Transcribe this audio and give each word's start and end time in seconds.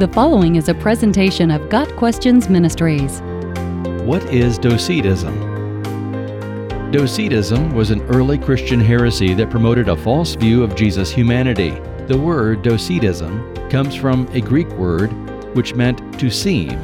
The 0.00 0.08
following 0.08 0.56
is 0.56 0.70
a 0.70 0.74
presentation 0.74 1.50
of 1.50 1.68
Got 1.68 1.94
Questions 1.96 2.48
Ministries. 2.48 3.20
What 4.02 4.24
is 4.32 4.56
Docetism? 4.56 5.34
Docetism 6.90 7.74
was 7.74 7.90
an 7.90 8.00
early 8.04 8.38
Christian 8.38 8.80
heresy 8.80 9.34
that 9.34 9.50
promoted 9.50 9.90
a 9.90 9.96
false 9.98 10.36
view 10.36 10.64
of 10.64 10.74
Jesus' 10.74 11.10
humanity. 11.10 11.72
The 12.06 12.16
word 12.16 12.62
Docetism 12.62 13.68
comes 13.68 13.94
from 13.94 14.26
a 14.32 14.40
Greek 14.40 14.70
word 14.70 15.12
which 15.54 15.74
meant 15.74 16.18
to 16.18 16.30
seem. 16.30 16.80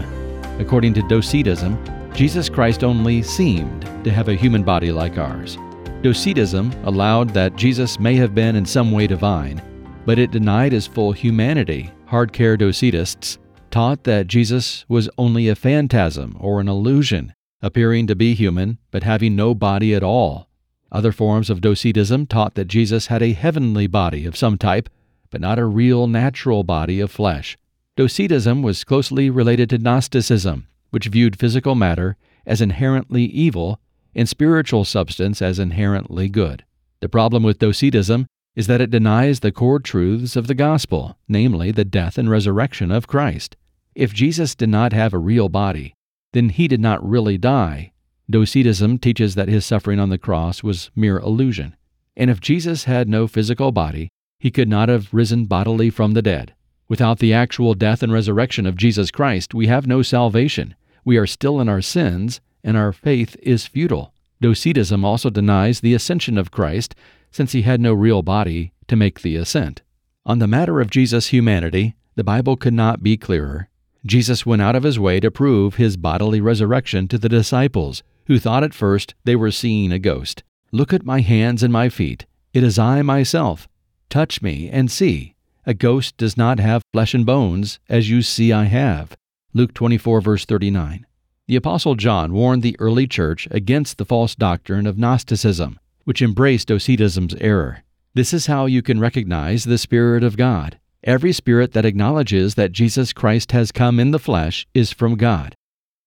According 0.61 0.93
to 0.93 1.09
Docetism, 1.09 1.83
Jesus 2.13 2.51
Christ 2.51 2.85
only 2.85 3.23
seemed 3.23 3.89
to 4.05 4.11
have 4.11 4.29
a 4.29 4.35
human 4.35 4.63
body 4.63 4.93
like 4.93 5.17
ours. 5.17 5.57
Docetism 6.03 6.71
allowed 6.85 7.31
that 7.31 7.57
Jesus 7.57 7.99
may 7.99 8.15
have 8.17 8.35
been 8.35 8.57
in 8.57 8.67
some 8.67 8.93
way 8.93 9.07
divine, 9.07 9.63
but 10.05 10.19
it 10.19 10.33
denied 10.33 10.73
his 10.73 10.87
full 10.87 11.13
humanity 11.13 11.91
Hardcore 12.09 12.57
Docetists 12.57 13.39
taught 13.73 14.05
that 14.05 14.29
Jesus 14.29 14.85
was 14.89 15.11
only 15.19 15.49
a 15.49 15.57
phantasm 15.57 16.37
or 16.39 16.61
an 16.61 16.69
illusion, 16.69 17.35
appearing 17.61 18.07
to 18.07 18.15
be 18.15 18.35
human 18.35 18.79
but 18.93 19.03
having 19.03 19.35
no 19.35 19.55
body 19.55 19.93
at 19.93 20.05
all. 20.05 20.49
Other 20.93 21.11
forms 21.11 21.51
of 21.51 21.61
Docetism 21.61 22.27
taught 22.27 22.55
that 22.55 22.69
Jesus 22.69 23.09
had 23.09 23.23
a 23.23 23.33
heavenly 23.33 23.89
body 23.89 24.25
of 24.25 24.37
some 24.37 24.57
type, 24.57 24.89
but 25.31 25.41
not 25.41 25.59
a 25.59 25.65
real 25.65 26.07
natural 26.07 26.63
body 26.63 27.01
of 27.01 27.11
flesh. 27.11 27.59
Docetism 27.97 28.63
was 28.63 28.85
closely 28.85 29.29
related 29.29 29.69
to 29.71 29.79
Gnosticism, 29.79 30.69
which 30.91 31.07
viewed 31.09 31.39
physical 31.39 31.75
matter 31.75 32.17
as 32.47 32.61
inherently 32.61 33.25
evil 33.25 33.81
and 34.15 34.29
spiritual 34.29 34.85
substance 34.85 35.43
as 35.43 35.59
inherently 35.59 36.29
good. 36.29 36.65
The 37.01 37.09
problem 37.09 37.43
with 37.43 37.59
Docetism 37.59 38.29
is 38.57 38.67
that 38.67 38.81
it 38.81 38.91
denies 38.91 39.41
the 39.41 39.53
core 39.53 39.79
truths 39.79 40.35
of 40.35 40.47
the 40.47 40.55
gospel, 40.55 41.17
namely 41.29 41.71
the 41.71 41.85
death 41.85 42.17
and 42.17 42.31
resurrection 42.31 42.91
of 42.91 43.07
Christ. 43.07 43.55
If 43.95 44.15
Jesus 44.15 44.55
did 44.55 44.71
not 44.71 44.93
have 44.93 45.13
a 45.13 45.19
real 45.19 45.49
body, 45.49 45.95
then 46.33 46.49
he 46.49 46.67
did 46.67 46.81
not 46.81 47.07
really 47.07 47.39
die. 47.39 47.93
Docetism 48.29 48.99
teaches 48.99 49.35
that 49.35 49.49
his 49.49 49.65
suffering 49.65 50.01
on 50.01 50.09
the 50.09 50.19
cross 50.19 50.63
was 50.63 50.91
mere 50.97 51.19
illusion. 51.19 51.77
And 52.17 52.31
if 52.31 52.41
Jesus 52.41 52.85
had 52.85 53.09
no 53.09 53.27
physical 53.27 53.73
body, 53.73 54.09
he 54.39 54.51
could 54.51 54.69
not 54.69 54.89
have 54.89 55.13
risen 55.13 55.45
bodily 55.45 55.91
from 55.91 56.13
the 56.13 56.23
dead. 56.23 56.55
Without 56.89 57.19
the 57.19 57.33
actual 57.33 57.75
death 57.75 58.03
and 58.03 58.13
resurrection 58.13 58.67
of 58.67 58.77
Jesus 58.77 59.11
Christ, 59.11 59.55
we 59.55 59.67
have 59.67 59.87
no 59.87 60.03
salvation. 60.03 60.75
We 61.05 61.17
are 61.19 61.27
still 61.27 61.61
in 61.61 61.69
our 61.69 61.83
sins, 61.83 62.41
and 62.65 62.77
our 62.77 62.93
faith 62.93 63.37
is 63.43 63.67
futile. 63.67 64.13
Docetism 64.41 65.05
also 65.05 65.31
denies 65.31 65.81
the 65.81 65.95
ascension 65.95 66.37
of 66.37 66.51
Christ 66.51 66.95
since 67.31 67.53
he 67.53 67.63
had 67.63 67.81
no 67.81 67.93
real 67.93 68.23
body 68.23 68.73
to 68.89 68.97
make 68.97 69.21
the 69.21 69.37
ascent. 69.37 69.83
On 70.25 70.39
the 70.39 70.47
matter 70.47 70.81
of 70.81 70.91
Jesus' 70.91 71.29
humanity, 71.29 71.95
the 72.15 72.25
Bible 72.25 72.57
could 72.57 72.75
not 72.75 73.03
be 73.03 73.17
clearer. 73.17 73.69
Jesus 74.05 74.47
went 74.47 74.63
out 74.63 74.77
of 74.77 74.83
his 74.83 74.99
way 74.99 75.21
to 75.21 75.31
prove 75.31 75.77
his 75.77 75.97
bodily 75.97 76.41
resurrection 76.41 77.09
to 77.09 77.19
the 77.19 77.29
disciples, 77.29 78.03
who 78.27 78.39
thought 78.39 78.65
at 78.65 78.75
first 78.75 79.15
they 79.25 79.37
were 79.37 79.51
seeing 79.51 79.93
a 79.93 79.99
ghost. 79.99 80.43
Look 80.73 80.93
at 80.93 81.05
my 81.05 81.21
hands 81.21 81.63
and 81.63 81.73
my 81.73 81.89
feet. 81.89 82.27
It 82.53 82.63
is 82.63 82.79
I 82.79 83.03
myself. 83.03 83.69
Touch 84.09 84.43
me 84.43 84.69
and 84.69 84.91
see. 84.91 85.35
A 85.65 85.75
ghost 85.75 86.17
does 86.17 86.37
not 86.37 86.61
have 86.61 86.83
flesh 86.93 87.15
and 87.15 87.27
bones, 87.27 87.81
as 87.89 88.09
you 88.09 88.23
see 88.23 88.53
I 88.53 88.65
have. 88.65 89.17
Luke 89.53 89.75
24, 89.75 90.21
verse 90.21 90.45
39. 90.45 91.07
The 91.49 91.57
Apostle 91.57 91.95
John 91.95 92.33
warned 92.33 92.63
the 92.63 92.77
early 92.79 93.07
church 93.07 93.47
against 93.51 93.99
the 93.99 94.05
false 94.05 94.35
doctrine 94.35 94.87
of 94.87 94.99
Gnosticism 94.99 95.79
which 96.07 96.23
embraced 96.23 96.69
Docetism's 96.69 97.35
error. 97.41 97.83
This 98.15 98.33
is 98.33 98.47
how 98.47 98.67
you 98.67 98.81
can 98.81 99.01
recognize 99.01 99.65
the 99.65 99.77
Spirit 99.77 100.23
of 100.23 100.37
God. 100.37 100.79
Every 101.03 101.33
spirit 101.33 101.73
that 101.73 101.85
acknowledges 101.85 102.55
that 102.55 102.71
Jesus 102.71 103.13
Christ 103.13 103.51
has 103.51 103.73
come 103.73 103.99
in 103.99 104.13
the 104.13 104.19
flesh 104.21 104.67
is 104.73 104.93
from 104.93 105.17
God. 105.17 105.57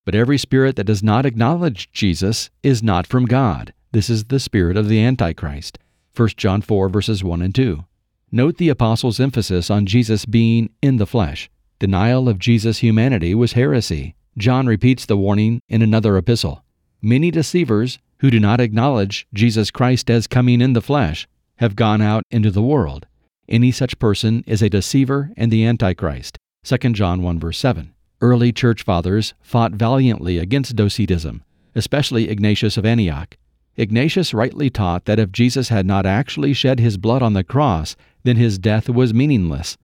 But 0.06 0.14
every 0.14 0.38
spirit 0.38 0.76
that 0.76 0.84
does 0.84 1.02
not 1.02 1.26
acknowledge 1.26 1.92
Jesus 1.92 2.48
is 2.62 2.82
not 2.82 3.06
from 3.06 3.26
God. 3.26 3.74
This 3.92 4.08
is 4.08 4.24
the 4.24 4.40
spirit 4.40 4.78
of 4.78 4.88
the 4.88 5.02
Antichrist. 5.02 5.78
1 6.16 6.28
John 6.36 6.62
4, 6.62 6.88
verses 6.88 7.22
1 7.22 7.42
and 7.42 7.54
2. 7.54 7.84
Note 8.32 8.56
the 8.56 8.70
apostle's 8.70 9.20
emphasis 9.20 9.70
on 9.70 9.84
Jesus 9.84 10.24
being 10.24 10.70
in 10.80 10.96
the 10.96 11.06
flesh. 11.06 11.50
Denial 11.78 12.26
of 12.26 12.38
Jesus' 12.38 12.78
humanity 12.78 13.34
was 13.34 13.52
heresy. 13.52 14.14
John 14.40 14.66
repeats 14.66 15.04
the 15.04 15.18
warning 15.18 15.60
in 15.68 15.82
another 15.82 16.16
epistle. 16.16 16.64
Many 17.02 17.30
deceivers 17.30 17.98
who 18.20 18.30
do 18.30 18.40
not 18.40 18.58
acknowledge 18.58 19.26
Jesus 19.34 19.70
Christ 19.70 20.08
as 20.08 20.26
coming 20.26 20.62
in 20.62 20.72
the 20.72 20.80
flesh 20.80 21.28
have 21.56 21.76
gone 21.76 22.00
out 22.00 22.22
into 22.30 22.50
the 22.50 22.62
world. 22.62 23.06
Any 23.50 23.70
such 23.70 23.98
person 23.98 24.42
is 24.46 24.62
a 24.62 24.70
deceiver 24.70 25.30
and 25.36 25.52
the 25.52 25.66
Antichrist. 25.66 26.38
2 26.64 26.78
John 26.94 27.22
1 27.22 27.38
verse 27.38 27.58
7. 27.58 27.92
Early 28.22 28.50
church 28.50 28.82
fathers 28.82 29.34
fought 29.42 29.72
valiantly 29.72 30.38
against 30.38 30.74
Docetism, 30.74 31.42
especially 31.74 32.30
Ignatius 32.30 32.78
of 32.78 32.86
Antioch. 32.86 33.36
Ignatius 33.76 34.32
rightly 34.32 34.70
taught 34.70 35.04
that 35.04 35.18
if 35.18 35.32
Jesus 35.32 35.68
had 35.68 35.84
not 35.84 36.06
actually 36.06 36.54
shed 36.54 36.80
his 36.80 36.96
blood 36.96 37.20
on 37.20 37.34
the 37.34 37.44
cross, 37.44 37.94
then 38.24 38.36
his 38.36 38.58
death 38.58 38.88
was 38.88 39.12
meaningless. 39.12 39.76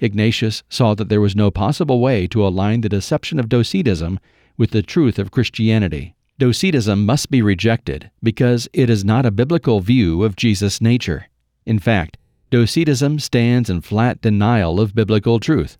Ignatius 0.00 0.62
saw 0.68 0.94
that 0.94 1.08
there 1.08 1.20
was 1.20 1.36
no 1.36 1.50
possible 1.50 2.00
way 2.00 2.26
to 2.28 2.46
align 2.46 2.80
the 2.80 2.88
deception 2.88 3.38
of 3.38 3.48
Docetism 3.48 4.18
with 4.56 4.70
the 4.70 4.82
truth 4.82 5.18
of 5.18 5.30
Christianity. 5.30 6.14
Docetism 6.38 7.06
must 7.06 7.30
be 7.30 7.42
rejected 7.42 8.10
because 8.22 8.68
it 8.72 8.90
is 8.90 9.04
not 9.04 9.24
a 9.24 9.30
biblical 9.30 9.80
view 9.80 10.24
of 10.24 10.36
Jesus' 10.36 10.80
nature. 10.80 11.28
In 11.64 11.78
fact, 11.78 12.18
Docetism 12.50 13.18
stands 13.20 13.70
in 13.70 13.80
flat 13.80 14.20
denial 14.20 14.80
of 14.80 14.94
biblical 14.94 15.38
truth. 15.38 15.78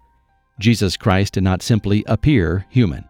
Jesus 0.61 0.97
Christ 0.97 1.35
did 1.35 1.43
not 1.43 1.63
simply 1.63 2.05
appear 2.07 2.67
human. 2.69 3.05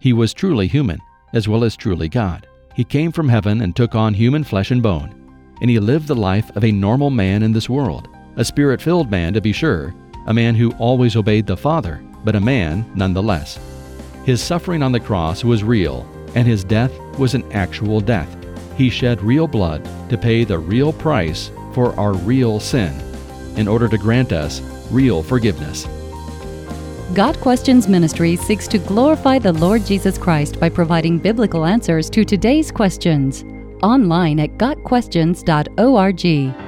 He 0.00 0.12
was 0.12 0.32
truly 0.32 0.66
human, 0.66 0.98
as 1.34 1.46
well 1.46 1.64
as 1.64 1.76
truly 1.76 2.08
God. 2.08 2.46
He 2.74 2.84
came 2.84 3.12
from 3.12 3.28
heaven 3.28 3.60
and 3.60 3.76
took 3.76 3.94
on 3.94 4.14
human 4.14 4.44
flesh 4.44 4.70
and 4.70 4.82
bone, 4.82 5.14
and 5.60 5.70
he 5.70 5.78
lived 5.78 6.08
the 6.08 6.14
life 6.14 6.54
of 6.56 6.64
a 6.64 6.72
normal 6.72 7.10
man 7.10 7.42
in 7.42 7.52
this 7.52 7.68
world, 7.68 8.08
a 8.36 8.44
spirit 8.44 8.80
filled 8.80 9.10
man 9.10 9.32
to 9.34 9.40
be 9.40 9.52
sure, 9.52 9.94
a 10.26 10.34
man 10.34 10.54
who 10.54 10.72
always 10.72 11.16
obeyed 11.16 11.46
the 11.46 11.56
Father, 11.56 12.02
but 12.24 12.36
a 12.36 12.40
man 12.40 12.84
nonetheless. 12.94 13.58
His 14.24 14.42
suffering 14.42 14.82
on 14.82 14.92
the 14.92 15.00
cross 15.00 15.44
was 15.44 15.64
real 15.64 16.06
and 16.34 16.46
his 16.46 16.64
death 16.64 16.92
was 17.18 17.34
an 17.34 17.50
actual 17.52 18.00
death. 18.00 18.36
He 18.76 18.90
shed 18.90 19.22
real 19.22 19.48
blood 19.48 19.88
to 20.10 20.18
pay 20.18 20.44
the 20.44 20.58
real 20.58 20.92
price 20.92 21.50
for 21.72 21.98
our 21.98 22.12
real 22.12 22.60
sin 22.60 22.92
in 23.56 23.66
order 23.66 23.88
to 23.88 23.96
grant 23.96 24.32
us 24.32 24.60
real 24.90 25.22
forgiveness. 25.22 25.86
Got 27.14 27.40
Questions 27.40 27.88
Ministry 27.88 28.36
seeks 28.36 28.68
to 28.68 28.78
glorify 28.78 29.38
the 29.38 29.52
Lord 29.52 29.86
Jesus 29.86 30.18
Christ 30.18 30.60
by 30.60 30.68
providing 30.68 31.18
biblical 31.18 31.64
answers 31.64 32.10
to 32.10 32.24
today's 32.24 32.70
questions. 32.70 33.44
Online 33.82 34.40
at 34.40 34.58
GotQuestions.org. 34.58 36.65